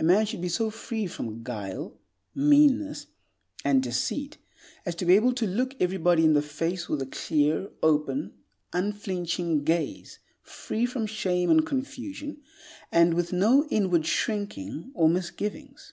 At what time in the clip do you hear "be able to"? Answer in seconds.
5.04-5.46